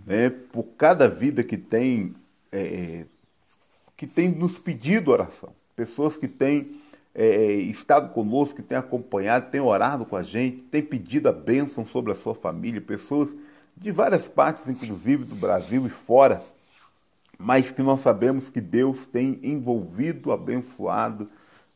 né, 0.07 0.31
por 0.31 0.63
cada 0.79 1.07
vida 1.07 1.45
que 1.45 1.59
tem 1.59 2.15
é, 2.51 3.05
que 3.95 4.07
têm 4.07 4.31
nos 4.31 4.59
pedido 4.59 5.11
oração, 5.11 5.53
pessoas 5.77 6.17
que 6.17 6.27
têm 6.27 6.80
é, 7.15 7.53
estado 7.53 8.13
conosco, 8.13 8.57
que 8.57 8.63
têm 8.63 8.79
acompanhado, 8.79 9.51
têm 9.51 9.61
orado 9.61 10.05
com 10.05 10.17
a 10.17 10.23
gente, 10.23 10.59
têm 10.71 10.83
pedido 10.83 11.29
a 11.29 11.33
bênção 11.33 11.87
sobre 11.87 12.13
a 12.13 12.17
sua 12.17 12.35
família, 12.35 12.81
pessoas 12.81 13.35
de 13.77 13.91
várias 13.91 14.29
partes, 14.29 14.69
inclusive 14.69 15.25
do 15.25 15.35
Brasil 15.35 15.87
e 15.87 15.91
fora, 15.91 16.43
mas 17.39 17.71
que 17.71 17.83
nós 17.83 18.01
sabemos 18.01 18.51
que 18.51 18.61
Deus 18.61 19.07
tem 19.07 19.41
envolvido, 19.43 20.31
abençoado 20.31 21.29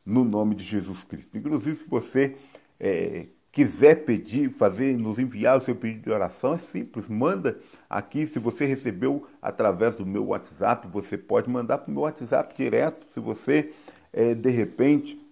no 0.05 0.23
nome 0.23 0.55
de 0.55 0.63
Jesus 0.63 1.03
Cristo. 1.03 1.37
Inclusive, 1.37 1.77
se 1.77 1.89
você 1.89 2.37
é, 2.79 3.27
quiser 3.51 4.05
pedir, 4.05 4.51
fazer, 4.51 4.99
nos 4.99 5.19
enviar 5.19 5.57
o 5.57 5.65
seu 5.65 5.75
pedido 5.75 6.03
de 6.03 6.11
oração, 6.11 6.55
é 6.55 6.59
simples. 6.59 7.09
Manda 7.09 7.59
aqui, 7.89 8.27
se 8.27 8.39
você 8.39 8.67
recebeu 8.67 9.27
através 9.41 9.97
do 9.97 10.05
meu 10.05 10.27
WhatsApp, 10.27 10.87
você 10.89 11.17
pode 11.17 11.49
mandar 11.49 11.79
para 11.79 11.91
o 11.91 11.95
meu 11.95 12.03
WhatsApp 12.03 12.55
direto. 12.55 13.07
Se 13.15 13.21
você, 13.21 13.73
é, 14.13 14.35
de 14.35 14.51
repente, 14.51 15.24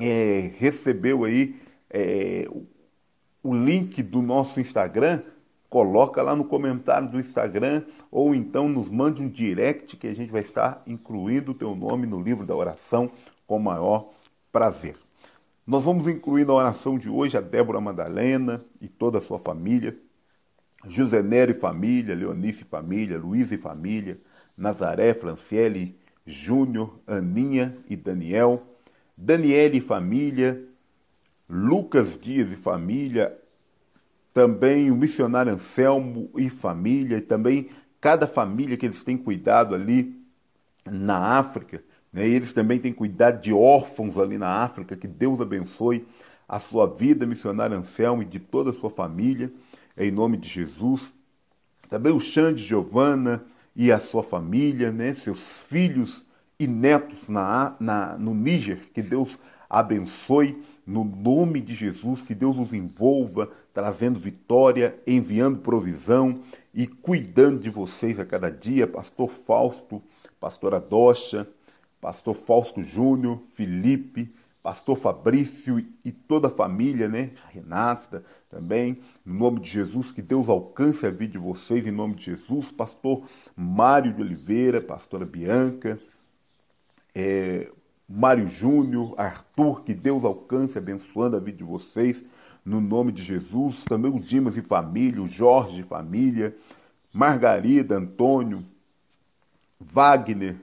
é, 0.00 0.52
recebeu 0.56 1.24
aí 1.24 1.56
é, 1.90 2.48
o 3.42 3.54
link 3.54 4.02
do 4.02 4.20
nosso 4.20 4.60
Instagram, 4.60 5.22
coloca 5.68 6.22
lá 6.22 6.34
no 6.34 6.44
comentário 6.44 7.08
do 7.08 7.20
Instagram 7.20 7.82
ou 8.10 8.34
então 8.34 8.68
nos 8.68 8.88
mande 8.88 9.22
um 9.22 9.28
direct 9.28 9.96
que 9.96 10.06
a 10.06 10.14
gente 10.14 10.30
vai 10.30 10.40
estar 10.40 10.82
incluindo 10.86 11.52
o 11.52 11.54
teu 11.54 11.74
nome 11.74 12.06
no 12.06 12.20
livro 12.20 12.46
da 12.46 12.54
oração 12.54 13.10
com 13.46 13.58
maior 13.58 14.10
prazer. 14.50 14.96
Nós 15.66 15.84
vamos 15.84 16.08
incluir 16.08 16.46
na 16.46 16.54
oração 16.54 16.98
de 16.98 17.10
hoje 17.10 17.36
a 17.36 17.40
Débora 17.40 17.80
Madalena 17.80 18.64
e 18.80 18.88
toda 18.88 19.18
a 19.18 19.20
sua 19.20 19.38
família, 19.38 19.96
José 20.86 21.22
Nero 21.22 21.50
e 21.50 21.54
família, 21.54 22.14
Leonice 22.14 22.62
e 22.62 22.64
família, 22.64 23.18
Luiz 23.18 23.52
e 23.52 23.58
família, 23.58 24.18
Nazaré, 24.56 25.12
Franciele, 25.12 25.98
Júnior, 26.24 26.98
Aninha 27.06 27.76
e 27.88 27.96
Daniel, 27.96 28.62
Daniele 29.20 29.78
e 29.78 29.80
família, 29.80 30.64
Lucas 31.50 32.16
Dias 32.16 32.52
e 32.52 32.56
família, 32.56 33.36
também 34.32 34.92
o 34.92 34.96
missionário 34.96 35.52
Anselmo 35.52 36.30
e 36.36 36.48
família, 36.48 37.16
e 37.16 37.20
também 37.20 37.68
cada 38.00 38.28
família 38.28 38.76
que 38.76 38.86
eles 38.86 39.02
têm 39.02 39.18
cuidado 39.18 39.74
ali 39.74 40.16
na 40.88 41.18
África, 41.36 41.82
né? 42.12 42.28
Eles 42.28 42.52
também 42.52 42.78
têm 42.78 42.92
cuidado 42.92 43.42
de 43.42 43.52
órfãos 43.52 44.16
ali 44.16 44.38
na 44.38 44.62
África, 44.62 44.96
que 44.96 45.08
Deus 45.08 45.40
abençoe 45.40 46.06
a 46.48 46.60
sua 46.60 46.86
vida, 46.86 47.26
missionário 47.26 47.76
Anselmo, 47.76 48.22
e 48.22 48.24
de 48.24 48.38
toda 48.38 48.70
a 48.70 48.74
sua 48.74 48.88
família, 48.88 49.52
em 49.96 50.12
nome 50.12 50.36
de 50.36 50.48
Jesus. 50.48 51.12
Também 51.90 52.12
o 52.12 52.20
Xande 52.20 52.62
Giovana 52.62 53.44
e 53.74 53.90
a 53.90 53.98
sua 53.98 54.22
família, 54.22 54.92
né? 54.92 55.14
seus 55.14 55.40
filhos 55.68 56.24
e 56.58 56.66
netos 56.66 57.28
na, 57.28 57.76
na, 57.78 58.18
no 58.18 58.34
Níger, 58.34 58.90
que 58.92 59.00
Deus 59.00 59.38
abençoe 59.70 60.60
no 60.86 61.04
nome 61.04 61.60
de 61.60 61.74
Jesus, 61.74 62.22
que 62.22 62.34
Deus 62.34 62.56
os 62.56 62.72
envolva, 62.72 63.50
trazendo 63.72 64.18
vitória, 64.18 64.98
enviando 65.06 65.58
provisão 65.58 66.40
e 66.74 66.86
cuidando 66.86 67.60
de 67.60 67.70
vocês 67.70 68.18
a 68.18 68.24
cada 68.24 68.50
dia. 68.50 68.86
Pastor 68.86 69.28
Fausto, 69.28 70.02
pastora 70.40 70.80
Docha, 70.80 71.46
pastor 72.00 72.34
Fausto 72.34 72.82
Júnior, 72.82 73.40
Felipe, 73.54 74.32
pastor 74.62 74.96
Fabrício 74.96 75.84
e 76.04 76.10
toda 76.10 76.48
a 76.48 76.50
família, 76.50 77.08
né? 77.08 77.32
Renata 77.50 78.24
também, 78.50 78.98
em 79.26 79.32
nome 79.32 79.60
de 79.60 79.70
Jesus, 79.70 80.10
que 80.10 80.22
Deus 80.22 80.48
alcance 80.48 81.06
a 81.06 81.10
vida 81.10 81.32
de 81.32 81.38
vocês, 81.38 81.86
em 81.86 81.90
nome 81.90 82.14
de 82.14 82.24
Jesus, 82.24 82.72
pastor 82.72 83.22
Mário 83.54 84.12
de 84.12 84.22
Oliveira, 84.22 84.80
pastora 84.80 85.24
Bianca, 85.24 86.00
é, 87.18 87.68
Mário 88.08 88.48
Júnior, 88.48 89.12
Arthur, 89.18 89.82
que 89.82 89.92
Deus 89.92 90.24
alcance 90.24 90.78
abençoando 90.78 91.36
a 91.36 91.40
vida 91.40 91.58
de 91.58 91.64
vocês, 91.64 92.22
no 92.64 92.80
nome 92.80 93.10
de 93.10 93.24
Jesus, 93.24 93.82
também 93.88 94.08
o 94.08 94.20
Dimas 94.20 94.56
e 94.56 94.62
família, 94.62 95.20
o 95.20 95.26
Jorge 95.26 95.80
e 95.80 95.84
família, 95.84 96.54
Margarida, 97.12 97.96
Antônio, 97.96 98.64
Wagner, 99.80 100.54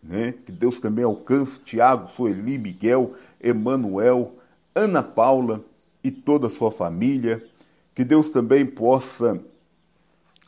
né? 0.00 0.34
que 0.46 0.52
Deus 0.52 0.78
também 0.78 1.04
alcance 1.04 1.58
Tiago, 1.64 2.12
Sueli, 2.14 2.58
Miguel, 2.58 3.14
Emanuel, 3.40 4.36
Ana 4.72 5.02
Paula 5.02 5.64
e 6.04 6.12
toda 6.12 6.46
a 6.46 6.50
sua 6.50 6.70
família, 6.70 7.44
que 7.92 8.04
Deus 8.04 8.30
também 8.30 8.64
possa 8.64 9.40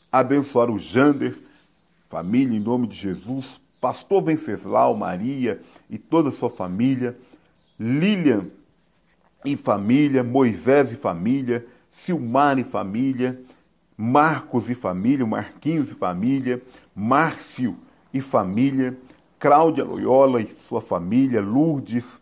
abençoar 0.09 0.71
o 0.71 0.79
Jander, 0.79 1.37
família, 2.09 2.55
em 2.55 2.61
nome 2.61 2.87
de 2.87 2.95
Jesus, 2.95 3.59
pastor 3.81 4.23
Venceslau, 4.23 4.95
Maria 4.95 5.59
e 5.89 5.97
toda 5.97 6.29
a 6.29 6.31
sua 6.31 6.51
família, 6.51 7.17
Lilian 7.79 8.45
e 9.43 9.57
família, 9.57 10.23
Moisés 10.23 10.91
e 10.91 10.95
família, 10.95 11.65
Silmar 11.89 12.59
e 12.59 12.63
família, 12.63 13.41
Marcos 13.97 14.69
e 14.69 14.75
família, 14.75 15.25
Marquinhos 15.25 15.89
e 15.89 15.95
família, 15.95 16.61
Márcio 16.95 17.75
e 18.13 18.21
família, 18.21 18.95
Cláudia 19.39 19.83
Loyola 19.83 20.39
e 20.39 20.55
sua 20.67 20.81
família, 20.81 21.41
Lourdes, 21.41 22.21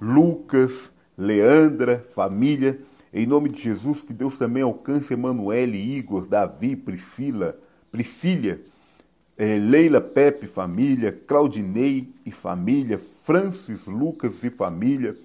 Lucas, 0.00 0.92
Leandra, 1.18 2.06
família. 2.14 2.80
Em 3.12 3.26
nome 3.26 3.48
de 3.48 3.60
Jesus, 3.60 4.00
que 4.02 4.12
Deus 4.12 4.38
também 4.38 4.62
alcance 4.62 5.12
Emanuele, 5.12 5.76
Igor, 5.76 6.26
Davi, 6.26 6.76
Priscila, 6.76 7.58
Priscília, 7.90 8.60
eh, 9.40 9.58
Leila 9.58 10.02
Pepe, 10.02 10.46
família, 10.46 11.10
Claudinei 11.26 12.12
e 12.26 12.30
família, 12.30 13.00
Francis, 13.22 13.86
Lucas 13.86 14.44
e 14.44 14.50
família. 14.50 15.16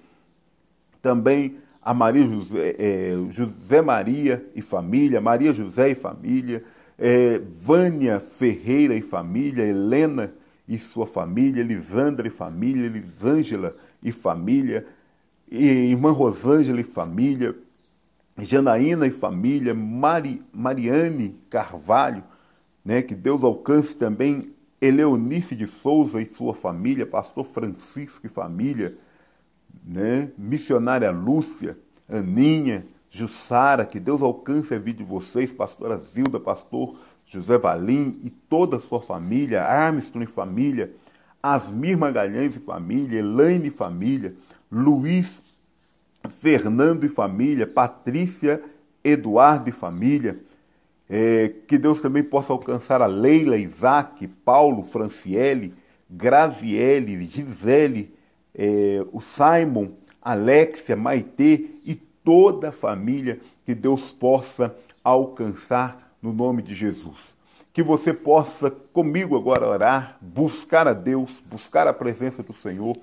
Também 1.02 1.58
a 1.82 1.92
Maria 1.92 2.26
José, 2.26 2.76
eh, 2.78 3.14
José 3.30 3.82
Maria 3.82 4.42
e 4.54 4.62
família, 4.62 5.20
Maria 5.20 5.52
José 5.52 5.90
e 5.90 5.94
família, 5.94 6.64
eh, 6.98 7.42
Vânia 7.62 8.18
Ferreira 8.18 8.94
e 8.94 9.02
família, 9.02 9.62
Helena 9.62 10.32
e 10.66 10.78
sua 10.78 11.06
família, 11.06 11.60
Elisandra 11.60 12.26
e 12.26 12.30
família, 12.30 12.86
Elisângela 12.86 13.76
e 14.02 14.12
família, 14.12 14.86
e 15.50 15.90
irmã 15.90 16.10
Rosângela 16.10 16.80
e 16.80 16.84
família, 16.84 17.54
Janaína 18.38 19.06
e 19.06 19.10
família, 19.10 19.74
Mari, 19.74 20.42
Mariane 20.54 21.38
Carvalho, 21.50 22.24
né, 22.86 23.02
que 23.02 23.16
Deus 23.16 23.42
alcance 23.42 23.96
também 23.96 24.54
Eleonice 24.80 25.56
de 25.56 25.66
Souza 25.66 26.22
e 26.22 26.26
sua 26.26 26.54
família, 26.54 27.04
pastor 27.04 27.44
Francisco 27.44 28.24
e 28.24 28.28
família, 28.28 28.94
né, 29.84 30.30
missionária 30.38 31.10
Lúcia, 31.10 31.76
Aninha, 32.08 32.86
Jussara, 33.10 33.84
que 33.84 33.98
Deus 33.98 34.22
alcance 34.22 34.72
a 34.72 34.78
vida 34.78 34.98
de 34.98 35.04
vocês, 35.04 35.52
pastora 35.52 36.00
Zilda, 36.14 36.38
pastor 36.38 36.94
José 37.26 37.58
Valim 37.58 38.20
e 38.22 38.30
toda 38.30 38.76
a 38.76 38.80
sua 38.80 39.00
família, 39.00 39.64
Armstrong 39.64 40.24
e 40.24 40.32
família, 40.32 40.94
Asmir 41.42 41.98
Magalhães 41.98 42.54
e 42.54 42.60
família, 42.60 43.18
Elaine 43.18 43.66
e 43.66 43.72
família, 43.72 44.32
Luiz 44.70 45.42
Fernando 46.38 47.04
e 47.04 47.08
família, 47.08 47.66
Patrícia 47.66 48.62
Eduardo 49.02 49.70
e 49.70 49.72
família, 49.72 50.38
é, 51.08 51.52
que 51.66 51.78
Deus 51.78 52.00
também 52.00 52.22
possa 52.22 52.52
alcançar 52.52 53.00
a 53.00 53.06
Leila, 53.06 53.56
Isaac, 53.56 54.26
Paulo, 54.44 54.82
Franciele, 54.82 55.74
Graziele, 56.10 57.26
Gisele, 57.26 58.12
é, 58.54 59.04
o 59.12 59.20
Simon, 59.20 59.90
Alexia, 60.20 60.96
Maitê 60.96 61.66
e 61.84 61.94
toda 61.94 62.70
a 62.70 62.72
família 62.72 63.40
que 63.64 63.74
Deus 63.74 64.10
possa 64.12 64.74
alcançar 65.02 66.14
no 66.20 66.32
nome 66.32 66.62
de 66.62 66.74
Jesus. 66.74 67.18
Que 67.72 67.82
você 67.82 68.12
possa 68.12 68.70
comigo 68.70 69.36
agora 69.36 69.68
orar, 69.68 70.18
buscar 70.20 70.88
a 70.88 70.92
Deus, 70.92 71.30
buscar 71.50 71.86
a 71.86 71.92
presença 71.92 72.42
do 72.42 72.54
Senhor 72.54 72.96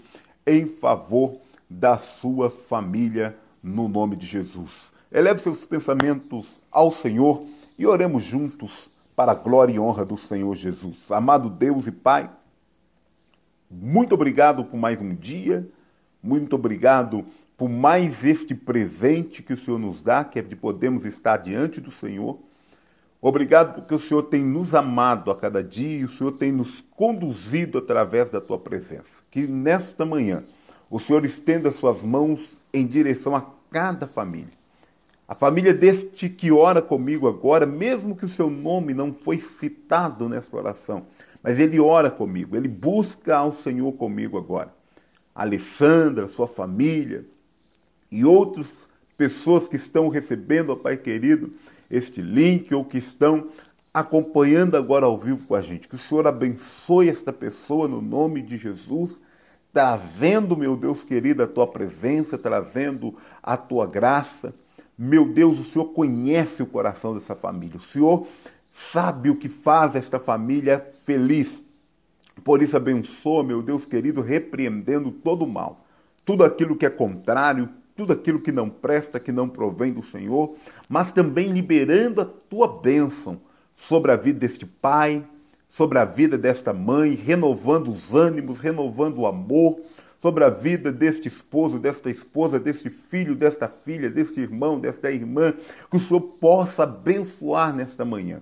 em 0.45 0.65
favor 0.65 1.37
da 1.69 1.97
sua 1.97 2.49
família, 2.49 3.35
no 3.61 3.87
nome 3.87 4.15
de 4.15 4.25
Jesus. 4.25 4.71
Eleve 5.11 5.41
seus 5.41 5.63
pensamentos 5.63 6.59
ao 6.71 6.91
Senhor 6.91 7.45
e 7.77 7.85
oremos 7.85 8.23
juntos 8.23 8.71
para 9.15 9.31
a 9.31 9.35
glória 9.35 9.73
e 9.73 9.79
honra 9.79 10.05
do 10.05 10.17
Senhor 10.17 10.55
Jesus. 10.55 11.11
Amado 11.11 11.49
Deus 11.49 11.87
e 11.87 11.91
Pai, 11.91 12.29
muito 13.69 14.13
obrigado 14.13 14.65
por 14.65 14.77
mais 14.77 14.99
um 15.01 15.13
dia, 15.13 15.67
muito 16.21 16.55
obrigado 16.55 17.25
por 17.57 17.69
mais 17.69 18.23
este 18.23 18.53
presente 18.53 19.43
que 19.43 19.53
o 19.53 19.63
Senhor 19.63 19.79
nos 19.79 20.01
dá, 20.01 20.23
que 20.23 20.39
é 20.39 20.41
de 20.41 20.55
podermos 20.55 21.05
estar 21.05 21.37
diante 21.37 21.79
do 21.79 21.91
Senhor 21.91 22.39
Obrigado 23.25 23.75
porque 23.75 23.95
o 23.95 24.01
Senhor 24.01 24.23
tem 24.23 24.43
nos 24.43 24.75
amado 24.75 25.31
a 25.31 25.35
cada 25.37 25.63
dia 25.63 25.99
e 25.99 26.03
o 26.03 26.11
Senhor 26.11 26.33
tem 26.33 26.51
nos 26.51 26.83
conduzido 26.91 27.77
através 27.77 28.29
da 28.29 28.41
tua 28.41 28.59
presença. 28.59 29.05
Que 29.31 29.47
nesta 29.47 30.05
manhã 30.05 30.43
o 30.89 30.99
Senhor 30.99 31.23
estenda 31.23 31.71
suas 31.71 32.03
mãos 32.03 32.41
em 32.73 32.85
direção 32.85 33.33
a 33.33 33.45
cada 33.71 34.05
família. 34.05 34.51
A 35.27 35.35
família 35.35 35.73
deste 35.73 36.29
que 36.29 36.51
ora 36.51 36.81
comigo 36.81 37.27
agora, 37.27 37.65
mesmo 37.65 38.15
que 38.15 38.25
o 38.25 38.29
seu 38.29 38.49
nome 38.49 38.93
não 38.93 39.13
foi 39.13 39.41
citado 39.59 40.27
nessa 40.27 40.55
oração, 40.55 41.05
mas 41.41 41.59
ele 41.59 41.79
ora 41.79 42.11
comigo, 42.11 42.55
ele 42.55 42.67
busca 42.67 43.37
ao 43.37 43.55
Senhor 43.55 43.91
comigo 43.93 44.37
agora. 44.37 44.73
A 45.33 45.41
Alessandra, 45.41 46.27
sua 46.27 46.47
família 46.47 47.25
e 48.11 48.23
outras 48.23 48.67
pessoas 49.17 49.67
que 49.67 49.75
estão 49.75 50.09
recebendo, 50.09 50.71
ó 50.71 50.75
Pai 50.75 50.97
querido, 50.97 51.53
este 51.89 52.21
link 52.21 52.73
ou 52.73 52.83
que 52.83 52.97
estão 52.97 53.47
acompanhando 53.93 54.75
agora 54.75 55.05
ao 55.05 55.17
vivo 55.17 55.45
com 55.45 55.55
a 55.55 55.61
gente. 55.61 55.87
Que 55.87 55.95
o 55.95 55.99
Senhor 55.99 56.27
abençoe 56.27 57.09
esta 57.09 57.31
pessoa 57.31 57.87
no 57.87 58.01
nome 58.01 58.41
de 58.41 58.57
Jesus, 58.57 59.19
trazendo, 59.71 60.57
meu 60.57 60.75
Deus 60.75 61.03
querido, 61.03 61.43
a 61.43 61.47
tua 61.47 61.67
presença, 61.67 62.37
trazendo 62.37 63.15
a 63.41 63.55
tua 63.55 63.85
graça. 63.85 64.53
Meu 64.97 65.25
Deus, 65.25 65.59
o 65.59 65.63
Senhor 65.63 65.85
conhece 65.85 66.61
o 66.61 66.67
coração 66.67 67.15
dessa 67.15 67.35
família. 67.35 67.77
O 67.77 67.91
Senhor 67.91 68.27
sabe 68.91 69.29
o 69.29 69.35
que 69.35 69.49
faz 69.49 69.95
esta 69.95 70.19
família 70.19 70.87
feliz. 71.03 71.63
Por 72.43 72.61
isso, 72.61 72.77
abençoa, 72.77 73.43
meu 73.43 73.61
Deus 73.61 73.85
querido, 73.85 74.21
repreendendo 74.21 75.11
todo 75.11 75.43
o 75.43 75.47
mal. 75.47 75.85
Tudo 76.25 76.43
aquilo 76.43 76.75
que 76.75 76.85
é 76.85 76.89
contrário, 76.89 77.69
tudo 77.95 78.13
aquilo 78.13 78.39
que 78.39 78.51
não 78.51 78.69
presta, 78.69 79.19
que 79.19 79.31
não 79.31 79.47
provém 79.47 79.91
do 79.93 80.03
Senhor, 80.03 80.55
mas 80.89 81.11
também 81.11 81.51
liberando 81.51 82.21
a 82.21 82.25
tua 82.25 82.67
bênção 82.67 83.39
sobre 83.77 84.11
a 84.11 84.15
vida 84.15 84.39
deste 84.39 84.65
pai, 84.65 85.23
sobre 85.69 85.97
a 85.97 86.05
vida 86.05 86.37
desta 86.37 86.73
mãe, 86.73 87.15
renovando 87.15 87.91
os 87.91 88.13
ânimos, 88.13 88.59
renovando 88.59 89.19
o 89.19 89.27
amor, 89.27 89.79
sobre 90.23 90.45
a 90.45 90.49
vida 90.49 90.89
deste 90.89 91.27
esposo, 91.27 91.77
desta 91.77 92.09
esposa, 92.09 92.57
deste 92.57 92.89
filho, 92.89 93.35
desta 93.35 93.67
filha, 93.67 94.09
deste 94.09 94.39
irmão, 94.39 94.79
desta 94.79 95.11
irmã, 95.11 95.53
que 95.91 95.97
o 95.97 95.99
Senhor 95.99 96.21
possa 96.21 96.83
abençoar 96.83 97.75
nesta 97.75 98.05
manhã. 98.05 98.41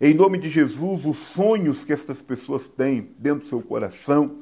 Em 0.00 0.14
nome 0.14 0.36
de 0.36 0.48
Jesus, 0.48 1.04
os 1.04 1.16
sonhos 1.32 1.84
que 1.84 1.92
estas 1.92 2.20
pessoas 2.20 2.66
têm 2.66 3.10
dentro 3.20 3.44
do 3.44 3.48
seu 3.50 3.62
coração, 3.62 4.38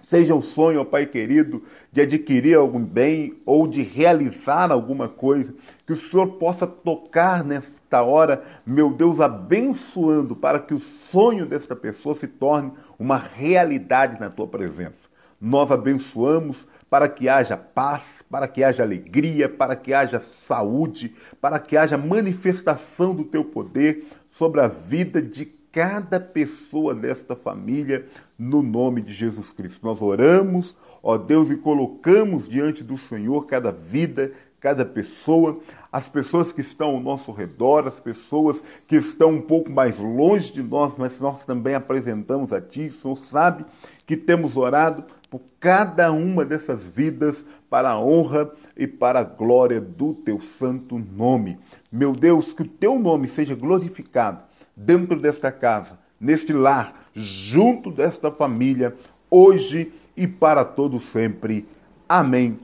seja 0.00 0.34
o 0.34 0.40
sonho, 0.40 0.80
ó 0.80 0.84
Pai 0.86 1.04
querido, 1.04 1.62
de 1.92 2.00
adquirir 2.00 2.56
algum 2.56 2.82
bem 2.82 3.34
ou 3.44 3.68
de 3.68 3.82
realizar 3.82 4.72
alguma 4.72 5.10
coisa, 5.10 5.54
que 5.86 5.92
o 5.92 6.10
Senhor 6.10 6.26
possa 6.38 6.66
tocar 6.66 7.44
nesta 7.44 8.02
hora, 8.02 8.42
meu 8.64 8.90
Deus, 8.90 9.20
abençoando 9.20 10.34
para 10.34 10.58
que 10.58 10.72
o 10.72 10.80
sonho 11.12 11.44
desta 11.44 11.76
pessoa 11.76 12.14
se 12.14 12.26
torne 12.26 12.72
uma 12.98 13.18
realidade 13.18 14.18
na 14.18 14.30
tua 14.30 14.46
presença. 14.46 15.07
Nós 15.40 15.70
abençoamos 15.70 16.66
para 16.90 17.08
que 17.08 17.28
haja 17.28 17.56
paz, 17.56 18.02
para 18.30 18.48
que 18.48 18.64
haja 18.64 18.82
alegria, 18.82 19.48
para 19.48 19.76
que 19.76 19.92
haja 19.92 20.22
saúde, 20.46 21.14
para 21.40 21.58
que 21.58 21.76
haja 21.76 21.96
manifestação 21.96 23.14
do 23.14 23.24
teu 23.24 23.44
poder 23.44 24.06
sobre 24.32 24.60
a 24.60 24.68
vida 24.68 25.20
de 25.20 25.46
cada 25.70 26.18
pessoa 26.18 26.94
desta 26.94 27.36
família, 27.36 28.06
no 28.38 28.62
nome 28.62 29.02
de 29.02 29.12
Jesus 29.12 29.52
Cristo. 29.52 29.84
Nós 29.84 30.00
oramos, 30.00 30.74
ó 31.02 31.18
Deus, 31.18 31.50
e 31.50 31.56
colocamos 31.56 32.48
diante 32.48 32.82
do 32.82 32.98
Senhor 32.98 33.46
cada 33.46 33.70
vida, 33.70 34.32
cada 34.60 34.84
pessoa, 34.84 35.60
as 35.92 36.08
pessoas 36.08 36.52
que 36.52 36.60
estão 36.60 36.88
ao 36.88 37.00
nosso 37.00 37.30
redor, 37.30 37.86
as 37.86 38.00
pessoas 38.00 38.60
que 38.88 38.96
estão 38.96 39.30
um 39.30 39.40
pouco 39.40 39.70
mais 39.70 39.98
longe 39.98 40.52
de 40.52 40.62
nós, 40.62 40.94
mas 40.98 41.20
nós 41.20 41.44
também 41.44 41.74
apresentamos 41.74 42.52
a 42.52 42.60
Ti. 42.60 42.88
O 42.88 43.00
Senhor 43.00 43.16
sabe 43.16 43.64
que 44.06 44.16
temos 44.16 44.56
orado 44.56 45.04
por 45.30 45.42
cada 45.60 46.10
uma 46.10 46.44
dessas 46.44 46.82
vidas 46.82 47.44
para 47.68 47.90
a 47.90 48.00
honra 48.00 48.50
e 48.76 48.86
para 48.86 49.20
a 49.20 49.24
glória 49.24 49.80
do 49.80 50.14
Teu 50.14 50.40
santo 50.40 50.98
nome. 50.98 51.58
Meu 51.92 52.12
Deus, 52.12 52.52
que 52.52 52.62
o 52.62 52.68
Teu 52.68 52.98
nome 52.98 53.28
seja 53.28 53.54
glorificado 53.54 54.42
dentro 54.74 55.20
desta 55.20 55.52
casa, 55.52 55.98
neste 56.20 56.52
lar, 56.52 57.04
junto 57.14 57.90
desta 57.90 58.30
família, 58.30 58.96
hoje 59.30 59.92
e 60.16 60.26
para 60.26 60.64
todo 60.64 61.00
sempre. 61.00 61.66
Amém 62.08 62.58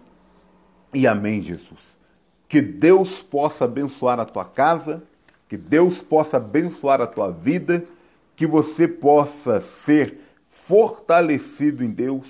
e 0.93 1.07
amém, 1.07 1.43
Jesus. 1.43 1.81
Que 2.49 2.63
Deus 2.63 3.21
possa 3.21 3.65
abençoar 3.65 4.19
a 4.21 4.25
tua 4.25 4.45
casa, 4.45 5.03
que 5.49 5.57
Deus 5.57 6.01
possa 6.01 6.39
abençoar 6.39 7.01
a 7.01 7.07
tua 7.07 7.31
vida, 7.31 7.85
que 8.37 8.47
você 8.47 8.89
possa 8.89 9.61
ser 9.61 10.21
fortalecido 10.49 11.85
em 11.85 11.91
Deus 11.91 12.25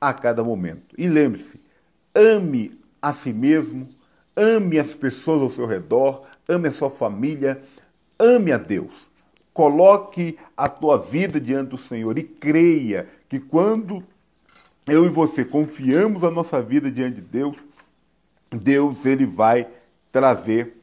a 0.00 0.12
cada 0.12 0.42
momento. 0.42 0.94
E 0.96 1.08
lembre-se, 1.08 1.60
ame 2.14 2.78
a 3.00 3.12
si 3.12 3.32
mesmo, 3.32 3.88
ame 4.36 4.78
as 4.78 4.94
pessoas 4.94 5.42
ao 5.42 5.52
seu 5.52 5.66
redor, 5.66 6.24
ame 6.48 6.68
a 6.68 6.72
sua 6.72 6.90
família, 6.90 7.62
ame 8.18 8.52
a 8.52 8.58
Deus. 8.58 8.92
Coloque 9.52 10.38
a 10.56 10.68
tua 10.68 10.98
vida 10.98 11.40
diante 11.40 11.70
do 11.70 11.78
Senhor 11.78 12.16
e 12.16 12.22
creia 12.22 13.08
que 13.28 13.40
quando 13.40 14.04
eu 14.86 15.04
e 15.04 15.08
você 15.08 15.44
confiamos 15.44 16.24
a 16.24 16.30
nossa 16.30 16.62
vida 16.62 16.90
diante 16.90 17.16
de 17.16 17.22
Deus, 17.22 17.56
Deus 18.50 19.04
ele 19.04 19.26
vai 19.26 19.68
trazer 20.10 20.76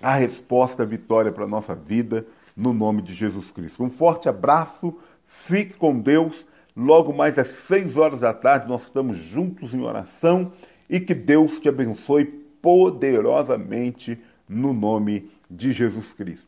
a 0.00 0.14
resposta, 0.14 0.82
a 0.82 0.86
vitória 0.86 1.32
para 1.32 1.44
a 1.44 1.48
nossa 1.48 1.74
vida, 1.74 2.26
no 2.56 2.72
nome 2.72 3.02
de 3.02 3.14
Jesus 3.14 3.50
Cristo. 3.50 3.82
Um 3.82 3.90
forte 3.90 4.28
abraço, 4.28 4.96
fique 5.26 5.74
com 5.74 5.98
Deus. 5.98 6.46
Logo 6.78 7.12
mais 7.12 7.36
às 7.36 7.48
seis 7.66 7.96
horas 7.96 8.20
da 8.20 8.32
tarde, 8.32 8.68
nós 8.68 8.82
estamos 8.82 9.16
juntos 9.16 9.74
em 9.74 9.82
oração 9.82 10.52
e 10.88 11.00
que 11.00 11.12
Deus 11.12 11.58
te 11.58 11.68
abençoe 11.68 12.24
poderosamente 12.24 14.16
no 14.48 14.72
nome 14.72 15.28
de 15.50 15.72
Jesus 15.72 16.12
Cristo. 16.12 16.47